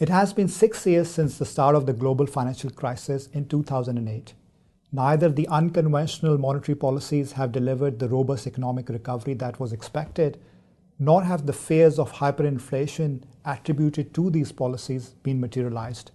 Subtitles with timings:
[0.00, 4.32] It has been six years since the start of the global financial crisis in 2008.
[4.92, 10.38] Neither the unconventional monetary policies have delivered the robust economic recovery that was expected,
[11.00, 16.12] nor have the fears of hyperinflation attributed to these policies been materialized.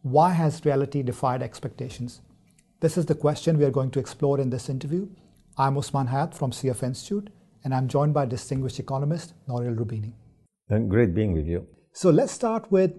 [0.00, 2.22] Why has reality defied expectations?
[2.80, 5.06] This is the question we are going to explore in this interview.
[5.58, 7.28] I'm Usman Hayat from CFA Institute,
[7.62, 10.14] and I'm joined by distinguished economist Nouriel Roubini.
[10.70, 11.66] And great being with you.
[11.92, 12.92] So let's start with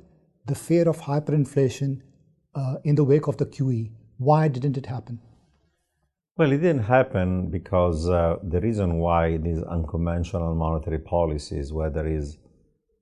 [0.49, 2.01] the fear of hyperinflation
[2.55, 3.91] uh, in the wake of the QE.
[4.17, 5.19] Why didn't it happen?
[6.37, 12.37] Well, it didn't happen because uh, the reason why these unconventional monetary policies, whether it's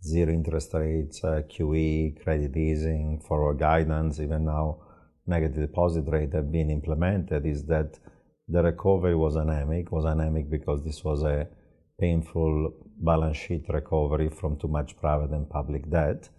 [0.03, 4.79] zero interest rates, uh, QE, credit easing, forward guidance, even now
[5.25, 7.99] negative deposit rate have been implemented, is that
[8.47, 9.91] the recovery was anemic.
[9.91, 11.47] Was anemic because this was a
[11.99, 16.29] painful balance sheet recovery from too much private and public debt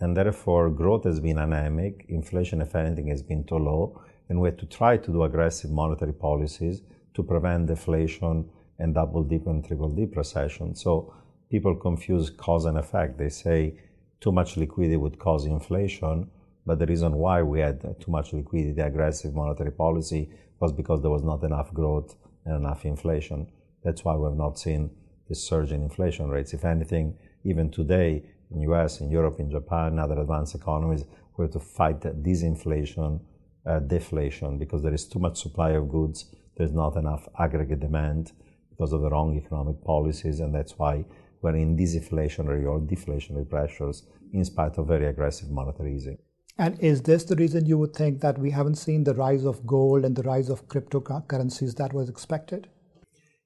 [0.00, 4.48] and therefore growth has been anemic, inflation, if anything, has been too low, and we
[4.48, 6.82] had to try to do aggressive monetary policies
[7.14, 10.74] to prevent deflation and double dip and triple dip recession.
[10.74, 11.14] So
[11.50, 13.18] people confuse cause and effect.
[13.18, 13.78] They say
[14.20, 16.30] too much liquidity would cause inflation,
[16.66, 21.10] but the reason why we had too much liquidity, aggressive monetary policy, was because there
[21.10, 23.46] was not enough growth and enough inflation.
[23.84, 24.90] That's why we've not seen
[25.28, 26.54] this surge in inflation rates.
[26.54, 31.04] If anything, even today, in US, in Europe, in Japan, other advanced economies,
[31.36, 33.20] we have to fight disinflation,
[33.66, 36.34] uh, deflation, because there is too much supply of goods.
[36.56, 38.32] There's not enough aggregate demand
[38.70, 41.04] because of the wrong economic policies, and that's why
[41.42, 46.18] we're in disinflationary or deflationary pressures in spite of very aggressive monetary easing.
[46.56, 49.66] And is this the reason you would think that we haven't seen the rise of
[49.66, 52.68] gold and the rise of cryptocurrencies that was expected?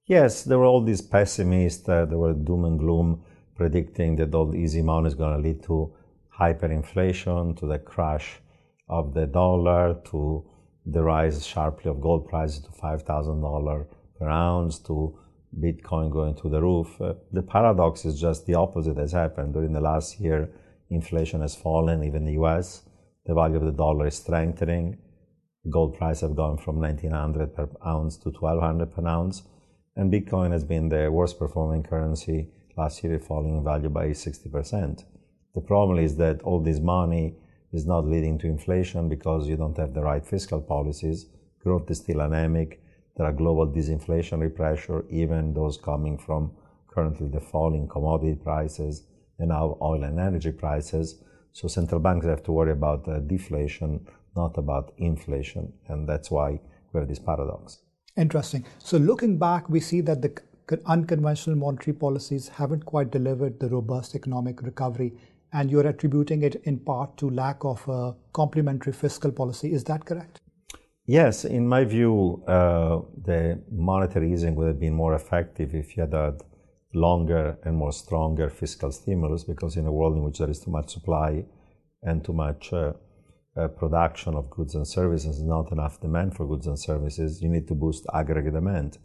[0.07, 3.25] Yes, there were all these pessimists, uh, there were doom and gloom
[3.59, 5.93] predicting that all the easy money is going to lead to
[6.41, 8.41] hyperinflation, to the crash
[8.89, 10.49] of the dollar, to
[10.87, 13.87] the rise sharply of gold prices to $5,000
[14.19, 15.19] per ounce, to
[15.61, 17.01] Bitcoin going to the roof.
[17.01, 19.53] Uh, the paradox is just the opposite has happened.
[19.55, 20.51] During the last year,
[20.89, 22.83] inflation has fallen, even in the US.
[23.27, 24.99] The value of the dollar is strengthening.
[25.69, 29.43] Gold prices have gone from 1900 per ounce to 1200 per ounce.
[29.97, 35.05] And Bitcoin has been the worst performing currency last year falling in value by 60%.
[35.55, 37.35] The problem is that all this money
[37.73, 41.27] is not leading to inflation because you don't have the right fiscal policies.
[41.63, 42.81] Growth is still anemic.
[43.17, 46.53] There are global disinflationary pressure, even those coming from
[46.95, 49.03] currently the falling commodity prices
[49.39, 51.23] and now oil and energy prices.
[51.53, 54.07] So central banks have to worry about uh, deflation,
[54.37, 55.73] not about inflation.
[55.89, 56.61] And that's why
[56.93, 57.79] we have this paradox.
[58.17, 58.65] Interesting.
[58.79, 60.33] So looking back, we see that the
[60.87, 65.13] unconventional monetary policies haven't quite delivered the robust economic recovery,
[65.53, 69.73] and you're attributing it in part to lack of a complementary fiscal policy.
[69.73, 70.41] Is that correct?
[71.07, 76.03] Yes, in my view, uh, the monetary easing would have been more effective if you
[76.03, 76.37] had a
[76.93, 80.71] longer and more stronger fiscal stimulus, because in a world in which there is too
[80.71, 81.45] much supply
[82.03, 82.93] and too much uh,
[83.57, 87.67] uh, production of goods and services, not enough demand for goods and services, you need
[87.67, 88.99] to boost aggregate demand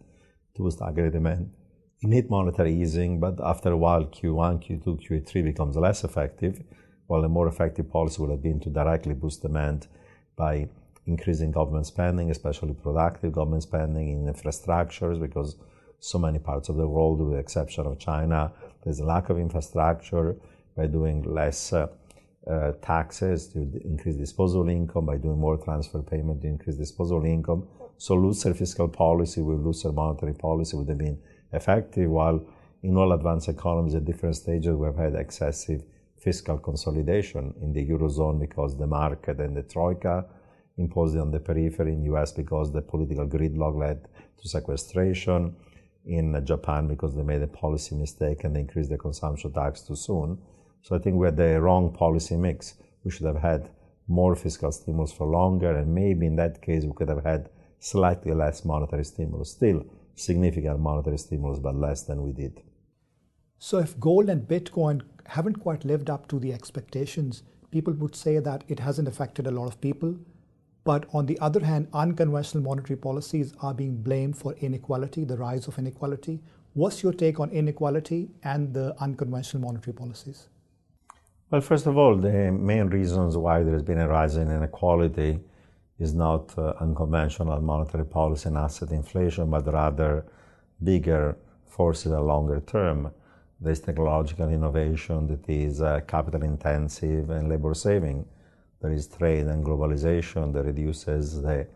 [0.59, 1.51] aggregate demand.
[1.99, 6.61] You need monetary easing, but after a while, Q1, Q2, Q3 becomes less effective,
[7.07, 9.87] while a more effective policy would have been to directly boost demand
[10.35, 10.67] by
[11.07, 15.55] increasing government spending, especially productive government spending in infrastructures, because
[15.99, 18.51] so many parts of the world, with the exception of China,
[18.83, 20.35] there's a lack of infrastructure.
[20.75, 21.85] By doing less uh,
[22.49, 27.67] uh, taxes to increase disposable income, by doing more transfer payment to increase disposable income,
[27.97, 31.17] so looser fiscal policy with looser monetary policy would have been
[31.53, 32.45] effective, while
[32.81, 35.83] in all advanced economies at different stages we've had excessive
[36.17, 40.25] fiscal consolidation in the Eurozone because the market and the Troika
[40.77, 44.07] imposed on the periphery, in the US because the political gridlock led
[44.41, 45.55] to sequestration,
[46.05, 49.95] in Japan because they made a policy mistake and they increased the consumption tax too
[49.95, 50.37] soon.
[50.83, 52.75] So I think we had the wrong policy mix.
[53.05, 53.69] We should have had
[54.07, 57.49] more fiscal stimulus for longer, and maybe in that case we could have had
[57.79, 59.51] slightly less monetary stimulus.
[59.51, 59.85] Still
[60.15, 62.61] significant monetary stimulus, but less than we did.
[63.59, 68.39] So, if gold and Bitcoin haven't quite lived up to the expectations, people would say
[68.39, 70.17] that it hasn't affected a lot of people.
[70.83, 75.65] But on the other hand, unconventional monetary policies are being blamed for inequality, the rise
[75.65, 76.41] of inequality.
[76.73, 80.49] What's your take on inequality and the unconventional monetary policies?
[81.53, 85.39] Well, first of all, the main reasons why there's been a rise in inequality
[85.99, 90.25] is not uh, unconventional monetary policy and asset inflation, but rather
[90.83, 93.11] bigger forces a longer term.
[93.61, 98.25] There's technological innovation that is uh, capital intensive and labor saving.
[98.81, 101.67] There is trade and globalization that reduces the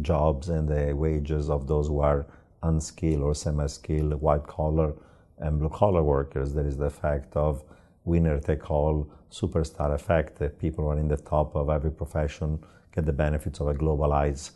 [0.00, 2.24] jobs and the wages of those who are
[2.62, 4.94] unskilled or semi skilled, white collar
[5.38, 6.54] and blue collar workers.
[6.54, 7.64] There is the effect of
[8.04, 12.58] winner take all superstar effect that people who are in the top of every profession
[12.94, 14.52] get the benefits of a globalized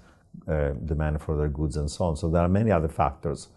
[0.46, 2.16] uh, demand for their goods and so on.
[2.16, 3.48] So there are many other factors.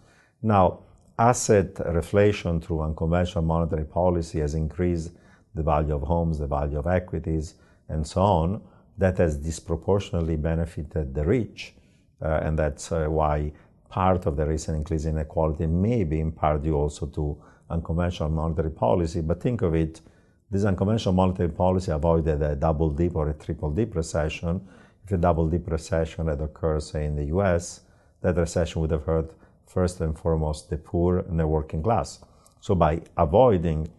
[0.41, 0.79] Now,
[1.19, 5.11] asset reflation through unconventional monetary policy has increased
[5.53, 7.55] the value of homes, the value of equities,
[7.89, 8.61] and so on.
[8.97, 11.73] That has disproportionately benefited the rich,
[12.21, 13.51] uh, and that's uh, why
[13.89, 17.37] part of the recent increase in inequality may be in part due also to
[17.71, 20.01] unconventional monetary policy, but think of it,
[20.49, 24.67] this unconventional monetary policy avoided a double dip or a triple dip recession.
[25.05, 27.81] If a double dip recession had occurred, say, in the US,
[28.21, 29.33] that recession would have hurt
[29.65, 32.19] first and foremost the poor and the working class.
[32.59, 33.89] So by avoiding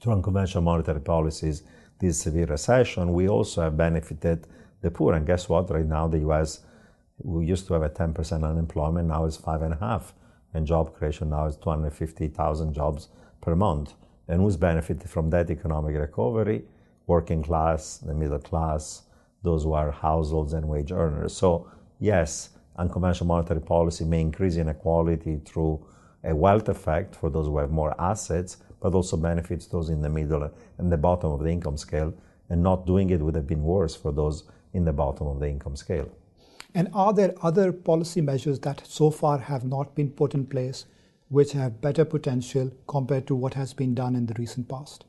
[0.00, 1.64] through unconventional monetary policies
[1.98, 4.46] this severe recession, we also have benefited
[4.80, 5.14] the poor.
[5.14, 5.70] And guess what?
[5.70, 6.60] Right now, the US,
[7.18, 10.14] we used to have a 10% unemployment, now it's five and a half
[10.54, 13.08] and job creation now is 250,000 jobs
[13.40, 13.94] per month.
[14.28, 16.64] And who's benefited from that economic recovery?
[17.06, 19.02] Working class, the middle class,
[19.42, 21.36] those who are households and wage earners.
[21.36, 25.84] So, yes, unconventional monetary policy may increase inequality through
[26.24, 30.08] a wealth effect for those who have more assets, but also benefits those in the
[30.08, 32.12] middle and the bottom of the income scale.
[32.48, 35.48] And not doing it would have been worse for those in the bottom of the
[35.48, 36.10] income scale.
[36.74, 40.86] And are there other policy measures that so far have not been put in place
[41.28, 45.04] which have better potential compared to what has been done in the recent past?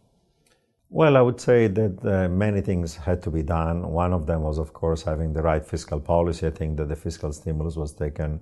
[0.90, 3.92] Well, I would say that uh, many things had to be done.
[3.92, 6.48] One of them was, of course, having the right fiscal policy.
[6.48, 8.42] I think that the fiscal stimulus was taken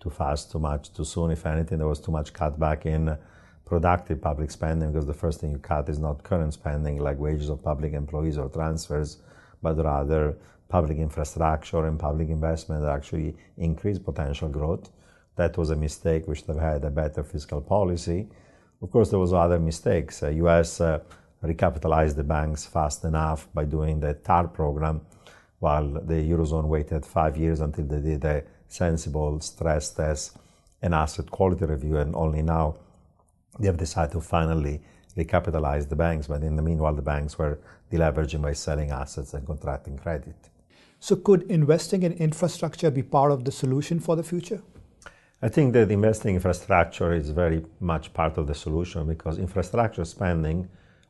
[0.00, 1.30] too fast, too much, too soon.
[1.30, 3.16] If anything, there was too much cutback in
[3.64, 7.48] productive public spending because the first thing you cut is not current spending like wages
[7.48, 9.18] of public employees or transfers,
[9.62, 10.36] but rather
[10.68, 14.90] public infrastructure and public investment actually increase potential growth.
[15.36, 16.26] That was a mistake.
[16.26, 18.28] We should have had a better fiscal policy.
[18.82, 20.22] Of course, there was other mistakes.
[20.22, 20.80] Uh, U.S.
[20.80, 21.00] Uh,
[21.42, 25.00] recapitalized the banks fast enough by doing the TARP program,
[25.58, 30.36] while the eurozone waited five years until they did a sensible stress test
[30.82, 32.76] and asset quality review, and only now
[33.58, 34.82] they have decided to finally
[35.16, 36.26] recapitalize the banks.
[36.26, 37.58] But in the meanwhile, the banks were
[37.90, 40.36] deleveraging by selling assets and contracting credit.
[41.06, 44.62] So, could investing in infrastructure be part of the solution for the future?
[45.42, 50.06] I think that investing in infrastructure is very much part of the solution because infrastructure
[50.06, 50.66] spending,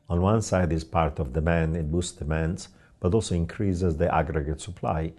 [0.09, 2.67] on one side, is part of demand, it boosts demands,
[2.99, 5.13] but also increases the aggregate supply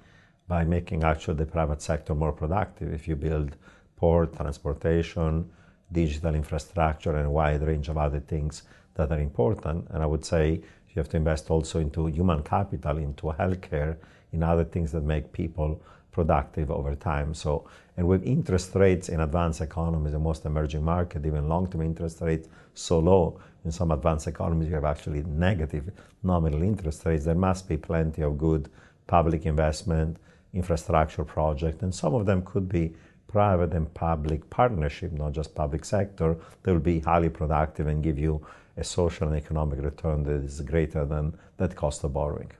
[0.46, 2.92] by making actually the private sector more productive.
[2.92, 3.56] If you build
[3.96, 5.48] port, transportation,
[5.90, 10.26] digital infrastructure, and a wide range of other things that are important, and I would
[10.26, 10.60] say
[10.96, 13.96] you have to invest also into human capital, into healthcare,
[14.36, 15.80] in other things that make people
[16.12, 17.34] productive over time.
[17.34, 22.20] So, and with interest rates in advanced economies, the most emerging market, even long-term interest
[22.20, 25.90] rates so low, in some advanced economies you have actually negative
[26.22, 27.24] nominal interest rates.
[27.24, 28.68] There must be plenty of good
[29.06, 30.18] public investment,
[30.54, 32.94] infrastructure project, and some of them could be
[33.26, 36.36] private and public partnership, not just public sector.
[36.62, 40.60] They will be highly productive and give you a social and economic return that is
[40.60, 42.50] greater than that cost of borrowing.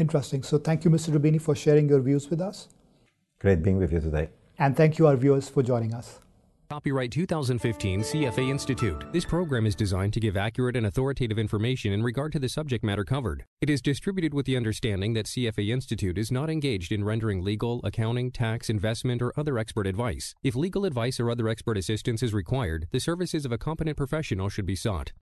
[0.00, 0.42] Interesting.
[0.42, 1.10] So thank you, Mr.
[1.16, 2.68] Roubini, for sharing your views with us.
[3.38, 4.30] Great being with you today.
[4.58, 6.18] And thank you, our viewers, for joining us.
[6.70, 9.04] Copyright 2015 CFA Institute.
[9.12, 12.84] This program is designed to give accurate and authoritative information in regard to the subject
[12.84, 13.44] matter covered.
[13.60, 17.80] It is distributed with the understanding that CFA Institute is not engaged in rendering legal,
[17.82, 20.32] accounting, tax, investment, or other expert advice.
[20.44, 24.48] If legal advice or other expert assistance is required, the services of a competent professional
[24.48, 25.12] should be sought.